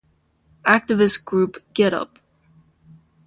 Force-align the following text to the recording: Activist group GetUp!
Activist 0.65 1.25
group 1.25 1.59
GetUp! 1.75 2.17